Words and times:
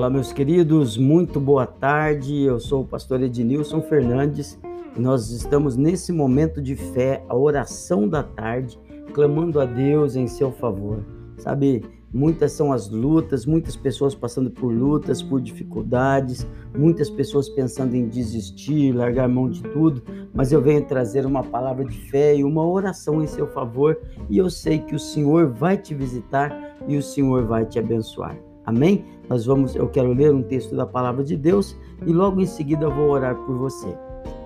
Olá, 0.00 0.08
meus 0.08 0.32
queridos, 0.32 0.96
muito 0.96 1.38
boa 1.38 1.66
tarde. 1.66 2.34
Eu 2.42 2.58
sou 2.58 2.80
o 2.80 2.86
pastor 2.86 3.20
Ednilson 3.20 3.82
Fernandes 3.82 4.58
e 4.96 4.98
nós 4.98 5.28
estamos 5.28 5.76
nesse 5.76 6.10
momento 6.10 6.62
de 6.62 6.74
fé, 6.74 7.22
a 7.28 7.36
oração 7.36 8.08
da 8.08 8.22
tarde, 8.22 8.80
clamando 9.12 9.60
a 9.60 9.66
Deus 9.66 10.16
em 10.16 10.26
seu 10.26 10.50
favor. 10.52 11.04
Sabe, 11.36 11.84
muitas 12.10 12.52
são 12.52 12.72
as 12.72 12.88
lutas, 12.88 13.44
muitas 13.44 13.76
pessoas 13.76 14.14
passando 14.14 14.50
por 14.50 14.72
lutas, 14.72 15.22
por 15.22 15.38
dificuldades, 15.38 16.46
muitas 16.74 17.10
pessoas 17.10 17.50
pensando 17.50 17.94
em 17.94 18.08
desistir, 18.08 18.92
largar 18.92 19.28
mão 19.28 19.50
de 19.50 19.62
tudo, 19.64 20.02
mas 20.32 20.50
eu 20.50 20.62
venho 20.62 20.82
trazer 20.82 21.26
uma 21.26 21.42
palavra 21.42 21.84
de 21.84 21.98
fé 22.08 22.34
e 22.34 22.42
uma 22.42 22.66
oração 22.66 23.22
em 23.22 23.26
seu 23.26 23.46
favor 23.48 24.00
e 24.30 24.38
eu 24.38 24.48
sei 24.48 24.78
que 24.78 24.94
o 24.94 24.98
Senhor 24.98 25.50
vai 25.50 25.76
te 25.76 25.94
visitar 25.94 26.74
e 26.88 26.96
o 26.96 27.02
Senhor 27.02 27.44
vai 27.44 27.66
te 27.66 27.78
abençoar. 27.78 28.49
Amém? 28.64 29.04
Nós 29.28 29.46
vamos, 29.46 29.74
eu 29.74 29.88
quero 29.88 30.12
ler 30.12 30.34
um 30.34 30.42
texto 30.42 30.74
da 30.74 30.86
palavra 30.86 31.24
de 31.24 31.36
Deus 31.36 31.76
e 32.06 32.12
logo 32.12 32.40
em 32.40 32.46
seguida 32.46 32.88
vou 32.88 33.10
orar 33.10 33.34
por 33.34 33.56
você. 33.56 33.88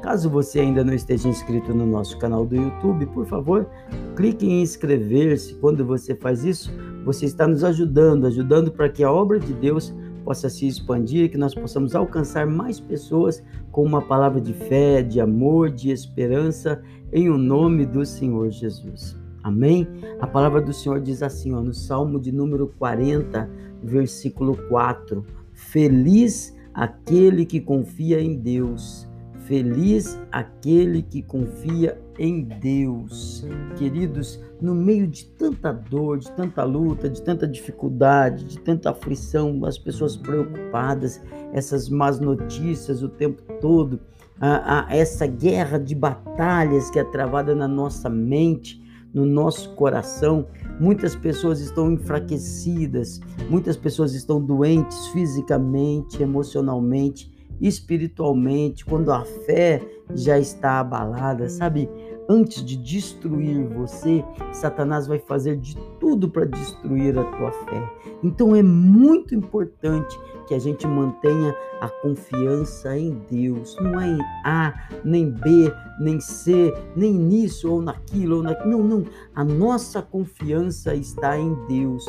Caso 0.02 0.28
você 0.28 0.60
ainda 0.60 0.84
não 0.84 0.92
esteja 0.92 1.28
inscrito 1.28 1.72
no 1.74 1.86
nosso 1.86 2.18
canal 2.18 2.44
do 2.44 2.54
YouTube, 2.54 3.06
por 3.06 3.24
favor, 3.24 3.66
clique 4.14 4.46
em 4.46 4.60
inscrever-se. 4.60 5.54
Quando 5.54 5.84
você 5.84 6.14
faz 6.14 6.44
isso, 6.44 6.70
você 7.04 7.24
está 7.24 7.46
nos 7.48 7.64
ajudando, 7.64 8.26
ajudando 8.26 8.70
para 8.70 8.88
que 8.90 9.02
a 9.02 9.10
obra 9.10 9.40
de 9.40 9.54
Deus 9.54 9.94
possa 10.22 10.50
se 10.50 10.66
expandir, 10.66 11.30
que 11.30 11.38
nós 11.38 11.54
possamos 11.54 11.94
alcançar 11.94 12.46
mais 12.46 12.78
pessoas 12.78 13.42
com 13.70 13.82
uma 13.82 14.02
palavra 14.02 14.40
de 14.40 14.52
fé, 14.52 15.02
de 15.02 15.20
amor, 15.20 15.70
de 15.70 15.90
esperança, 15.90 16.82
em 17.12 17.28
o 17.28 17.38
nome 17.38 17.86
do 17.86 18.04
Senhor 18.04 18.50
Jesus. 18.50 19.23
Amém? 19.44 19.86
A 20.20 20.26
palavra 20.26 20.62
do 20.62 20.72
Senhor 20.72 20.98
diz 21.02 21.22
assim, 21.22 21.52
ó, 21.52 21.60
no 21.60 21.74
Salmo 21.74 22.18
de 22.18 22.32
número 22.32 22.66
40, 22.78 23.46
versículo 23.82 24.56
4: 24.68 25.22
Feliz 25.52 26.56
aquele 26.72 27.44
que 27.44 27.60
confia 27.60 28.22
em 28.22 28.36
Deus. 28.38 29.06
Feliz 29.40 30.18
aquele 30.32 31.02
que 31.02 31.20
confia 31.20 32.00
em 32.18 32.40
Deus. 32.40 33.46
Queridos, 33.76 34.42
no 34.62 34.74
meio 34.74 35.06
de 35.06 35.26
tanta 35.26 35.70
dor, 35.70 36.20
de 36.20 36.32
tanta 36.32 36.64
luta, 36.64 37.10
de 37.10 37.20
tanta 37.20 37.46
dificuldade, 37.46 38.46
de 38.46 38.58
tanta 38.58 38.92
aflição, 38.92 39.62
as 39.66 39.76
pessoas 39.76 40.16
preocupadas, 40.16 41.22
essas 41.52 41.90
más 41.90 42.18
notícias 42.18 43.02
o 43.02 43.10
tempo 43.10 43.42
todo, 43.60 44.00
a, 44.40 44.86
a 44.88 44.96
essa 44.96 45.26
guerra 45.26 45.78
de 45.78 45.94
batalhas 45.94 46.90
que 46.90 46.98
é 46.98 47.04
travada 47.04 47.54
na 47.54 47.68
nossa 47.68 48.08
mente, 48.08 48.82
no 49.14 49.24
nosso 49.24 49.74
coração. 49.74 50.46
Muitas 50.80 51.14
pessoas 51.14 51.60
estão 51.60 51.92
enfraquecidas, 51.92 53.20
muitas 53.48 53.76
pessoas 53.76 54.12
estão 54.12 54.44
doentes 54.44 55.06
fisicamente, 55.08 56.20
emocionalmente, 56.20 57.32
espiritualmente, 57.60 58.84
quando 58.84 59.12
a 59.12 59.24
fé 59.24 59.80
já 60.14 60.38
está 60.38 60.80
abalada, 60.80 61.48
sabe? 61.48 61.88
Antes 62.28 62.64
de 62.64 62.76
destruir 62.76 63.66
você, 63.68 64.24
Satanás 64.52 65.06
vai 65.06 65.18
fazer 65.18 65.56
de 65.56 65.76
tudo 66.00 66.28
para 66.28 66.46
destruir 66.46 67.18
a 67.18 67.24
tua 67.24 67.52
fé. 67.52 67.92
Então 68.22 68.56
é 68.56 68.62
muito 68.62 69.34
importante 69.34 70.18
que 70.46 70.54
a 70.54 70.58
gente 70.58 70.86
mantenha 70.86 71.54
a 71.80 71.88
confiança 71.88 72.96
em 72.96 73.12
Deus. 73.30 73.76
Não 73.80 74.00
é 74.00 74.08
em 74.08 74.18
A, 74.44 74.74
nem 75.04 75.30
B, 75.30 75.72
nem 76.00 76.18
C, 76.20 76.72
nem 76.96 77.12
nisso 77.12 77.70
ou 77.70 77.82
naquilo 77.82 78.36
ou 78.36 78.42
naquilo. 78.42 78.70
Não, 78.70 78.82
não. 78.82 79.04
A 79.34 79.44
nossa 79.44 80.00
confiança 80.00 80.94
está 80.94 81.38
em 81.38 81.54
Deus. 81.66 82.04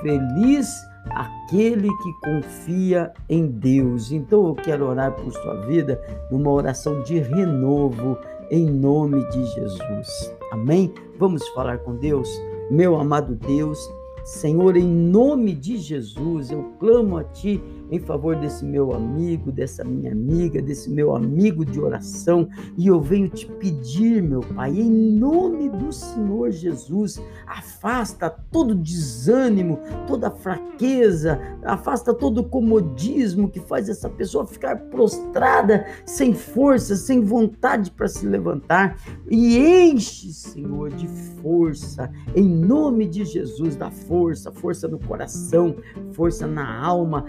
Feliz 0.00 0.68
aquele 1.10 1.88
que 1.88 2.12
confia 2.22 3.12
em 3.28 3.46
Deus. 3.46 4.12
Então 4.12 4.48
eu 4.48 4.54
quero 4.54 4.86
orar 4.86 5.12
por 5.12 5.32
sua 5.32 5.60
vida 5.66 6.00
numa 6.30 6.50
oração 6.50 7.02
de 7.02 7.18
renovo 7.18 8.16
em 8.50 8.66
nome 8.66 9.26
de 9.30 9.44
Jesus. 9.46 10.34
Amém? 10.50 10.92
Vamos 11.18 11.46
falar 11.48 11.78
com 11.78 11.96
Deus? 11.96 12.28
Meu 12.70 12.96
amado 12.96 13.34
Deus, 13.34 13.78
Senhor, 14.24 14.76
em 14.76 14.86
nome 14.86 15.54
de 15.54 15.78
Jesus, 15.78 16.50
eu 16.50 16.62
clamo 16.78 17.16
a 17.16 17.24
Ti 17.24 17.62
em 17.90 17.98
favor 17.98 18.36
desse 18.36 18.64
meu 18.64 18.92
amigo, 18.92 19.50
dessa 19.50 19.84
minha 19.84 20.12
amiga, 20.12 20.60
desse 20.60 20.90
meu 20.90 21.14
amigo 21.14 21.64
de 21.64 21.80
oração, 21.80 22.48
e 22.76 22.86
eu 22.86 23.00
venho 23.00 23.28
te 23.28 23.46
pedir, 23.46 24.22
meu 24.22 24.40
Pai, 24.40 24.78
em 24.78 24.90
nome 24.90 25.68
do 25.68 25.92
Senhor 25.92 26.50
Jesus, 26.50 27.20
afasta 27.46 28.30
todo 28.30 28.74
desânimo, 28.74 29.78
toda 30.06 30.30
fraqueza, 30.30 31.40
afasta 31.64 32.12
todo 32.12 32.44
comodismo 32.44 33.48
que 33.48 33.60
faz 33.60 33.88
essa 33.88 34.08
pessoa 34.08 34.46
ficar 34.46 34.76
prostrada, 34.90 35.86
sem 36.04 36.34
força, 36.34 36.96
sem 36.96 37.20
vontade 37.22 37.90
para 37.90 38.08
se 38.08 38.26
levantar, 38.26 38.96
e 39.30 39.58
enche, 39.58 40.32
Senhor, 40.32 40.90
de 40.90 41.08
força, 41.42 42.10
em 42.34 42.48
nome 42.48 43.06
de 43.06 43.24
Jesus, 43.24 43.76
da 43.76 43.90
força 43.90 44.52
força, 44.58 44.88
no 44.88 44.98
coração, 44.98 45.76
força 46.12 46.46
na 46.46 46.78
alma. 46.84 47.24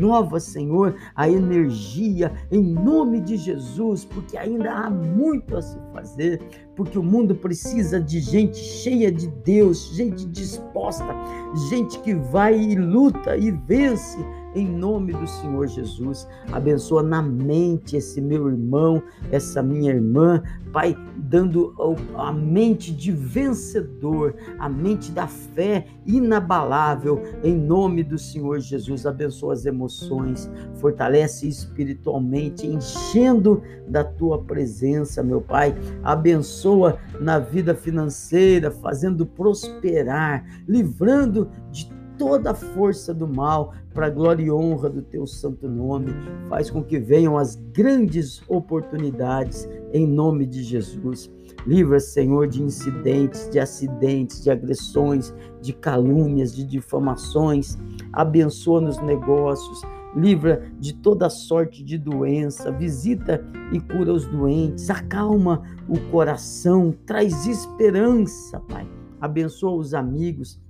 Renova, 0.00 0.40
Senhor, 0.40 0.96
a 1.14 1.28
energia 1.28 2.32
em 2.50 2.62
nome 2.62 3.20
de 3.20 3.36
Jesus, 3.36 4.02
porque 4.06 4.34
ainda 4.38 4.72
há 4.72 4.88
muito 4.88 5.54
a 5.54 5.60
se 5.60 5.78
fazer, 5.92 6.40
porque 6.74 6.98
o 6.98 7.02
mundo 7.02 7.34
precisa 7.34 8.00
de 8.00 8.18
gente 8.18 8.56
cheia 8.56 9.12
de 9.12 9.28
Deus, 9.44 9.94
gente 9.94 10.24
disposta, 10.24 11.04
gente 11.68 11.98
que 12.00 12.14
vai 12.14 12.58
e 12.58 12.74
luta 12.74 13.36
e 13.36 13.50
vence 13.50 14.16
em 14.54 14.66
nome 14.66 15.12
do 15.12 15.26
Senhor 15.26 15.66
Jesus. 15.66 16.26
Abençoa 16.52 17.02
na 17.02 17.22
mente 17.22 17.96
esse 17.96 18.20
meu 18.20 18.48
irmão, 18.48 19.02
essa 19.30 19.62
minha 19.62 19.92
irmã, 19.92 20.42
Pai, 20.72 20.96
dando 21.16 21.74
a 22.14 22.32
mente 22.32 22.92
de 22.92 23.10
vencedor, 23.10 24.36
a 24.58 24.68
mente 24.68 25.10
da 25.10 25.26
fé 25.26 25.86
inabalável, 26.06 27.22
em 27.42 27.56
nome 27.56 28.04
do 28.04 28.16
Senhor 28.16 28.60
Jesus. 28.60 29.04
Abençoa 29.04 29.54
as 29.54 29.66
emoções, 29.66 30.48
fortalece 30.74 31.48
espiritualmente, 31.48 32.66
enchendo 32.66 33.62
da 33.88 34.04
tua 34.04 34.42
presença, 34.42 35.22
meu 35.22 35.40
Pai. 35.40 35.74
Abençoa 36.04 36.98
na 37.20 37.38
vida 37.38 37.74
financeira, 37.74 38.70
fazendo 38.70 39.26
prosperar, 39.26 40.44
livrando 40.68 41.50
de 41.72 41.99
toda 42.20 42.50
a 42.50 42.54
força 42.54 43.14
do 43.14 43.26
mal 43.26 43.72
para 43.94 44.08
a 44.08 44.10
glória 44.10 44.44
e 44.44 44.50
honra 44.50 44.90
do 44.90 45.00
teu 45.00 45.26
santo 45.26 45.66
nome. 45.66 46.12
Faz 46.50 46.70
com 46.70 46.84
que 46.84 46.98
venham 46.98 47.38
as 47.38 47.54
grandes 47.54 48.42
oportunidades 48.46 49.66
em 49.90 50.06
nome 50.06 50.44
de 50.44 50.62
Jesus. 50.62 51.30
Livra, 51.66 51.98
Senhor, 51.98 52.46
de 52.46 52.62
incidentes, 52.62 53.48
de 53.48 53.58
acidentes, 53.58 54.44
de 54.44 54.50
agressões, 54.50 55.32
de 55.62 55.72
calúnias, 55.72 56.54
de 56.54 56.62
difamações. 56.62 57.78
Abençoa 58.12 58.82
nos 58.82 59.00
negócios. 59.00 59.80
Livra 60.14 60.70
de 60.78 60.92
toda 60.92 61.30
sorte 61.30 61.82
de 61.82 61.96
doença, 61.96 62.70
visita 62.70 63.42
e 63.72 63.80
cura 63.80 64.12
os 64.12 64.26
doentes, 64.26 64.90
acalma 64.90 65.62
o 65.88 65.98
coração, 66.10 66.92
traz 67.06 67.46
esperança, 67.46 68.60
Pai. 68.68 68.86
Abençoa 69.18 69.72
os 69.72 69.94
amigos, 69.94 70.60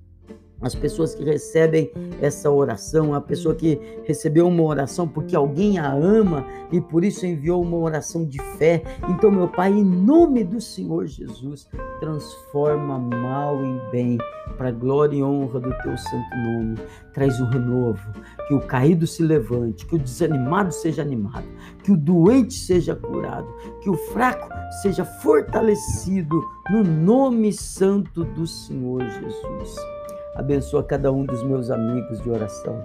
as 0.61 0.75
pessoas 0.75 1.15
que 1.15 1.25
recebem 1.25 1.91
essa 2.21 2.51
oração, 2.51 3.15
a 3.15 3.21
pessoa 3.21 3.55
que 3.55 3.81
recebeu 4.05 4.47
uma 4.47 4.63
oração 4.63 5.09
porque 5.09 5.35
alguém 5.35 5.79
a 5.79 5.91
ama 5.91 6.47
e 6.71 6.81
por 6.81 7.05
isso 7.05 7.25
enviou 7.25 7.63
uma 7.63 7.79
oração 7.79 8.25
de 8.25 8.41
fé. 8.59 8.83
Então, 9.09 9.31
meu 9.31 9.49
Pai, 9.49 9.73
em 9.73 9.85
nome 9.85 10.45
do 10.45 10.61
Senhor 10.61 11.07
Jesus, 11.07 11.69
transforma 11.99 12.99
mal 12.99 13.65
em 13.65 13.81
bem, 13.91 14.19
para 14.57 14.71
glória 14.71 15.17
e 15.17 15.23
honra 15.23 15.61
do 15.61 15.71
teu 15.79 15.97
santo 15.97 16.37
nome. 16.37 16.77
Traz 17.15 17.41
um 17.41 17.47
renovo, 17.47 18.13
que 18.47 18.55
o 18.55 18.61
caído 18.61 19.07
se 19.07 19.23
levante, 19.23 19.87
que 19.87 19.95
o 19.95 19.99
desanimado 19.99 20.73
seja 20.73 21.03
animado, 21.03 21.47
que 21.83 21.93
o 21.93 21.97
doente 21.97 22.55
seja 22.55 22.95
curado, 22.95 23.49
que 23.81 23.89
o 23.89 23.97
fraco 24.13 24.49
seja 24.83 25.05
fortalecido 25.05 26.43
no 26.71 26.85
nome 26.85 27.53
santo 27.53 28.25
do 28.25 28.47
Senhor 28.47 29.03
Jesus. 29.03 30.00
Abençoa 30.35 30.85
cada 30.85 31.13
um 31.13 31.25
dos 31.25 31.43
meus 31.43 31.71
amigos 31.71 32.21
de 32.23 32.31
oração. 32.31 32.83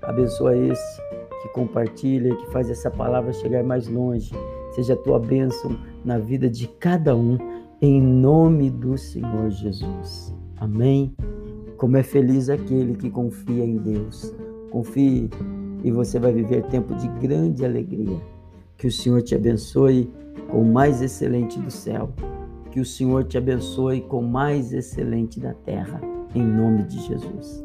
Abençoa 0.00 0.56
esse 0.56 1.02
que 1.42 1.48
compartilha, 1.48 2.34
que 2.36 2.50
faz 2.50 2.70
essa 2.70 2.90
palavra 2.90 3.32
chegar 3.32 3.64
mais 3.64 3.88
longe. 3.88 4.32
Seja 4.74 4.94
a 4.94 4.96
tua 4.96 5.18
bênção 5.18 5.76
na 6.04 6.18
vida 6.18 6.48
de 6.48 6.68
cada 6.68 7.16
um, 7.16 7.36
em 7.82 8.00
nome 8.00 8.70
do 8.70 8.96
Senhor 8.96 9.50
Jesus. 9.50 10.34
Amém. 10.56 11.14
Como 11.76 11.96
é 11.96 12.02
feliz 12.02 12.48
aquele 12.48 12.94
que 12.94 13.10
confia 13.10 13.64
em 13.64 13.76
Deus. 13.76 14.34
Confie 14.70 15.30
e 15.82 15.90
você 15.90 16.18
vai 16.18 16.32
viver 16.32 16.64
tempo 16.66 16.94
de 16.94 17.08
grande 17.20 17.64
alegria. 17.64 18.16
Que 18.76 18.86
o 18.86 18.92
Senhor 18.92 19.20
te 19.22 19.34
abençoe 19.34 20.12
com 20.48 20.62
o 20.62 20.72
mais 20.72 21.02
excelente 21.02 21.58
do 21.58 21.70
céu. 21.70 22.10
Que 22.70 22.78
o 22.78 22.84
Senhor 22.84 23.24
te 23.24 23.36
abençoe 23.36 24.00
com 24.02 24.20
o 24.20 24.28
mais 24.28 24.72
excelente 24.72 25.40
da 25.40 25.54
terra 25.54 26.00
em 26.34 26.42
nome 26.42 26.84
de 26.84 27.00
Jesus. 27.00 27.64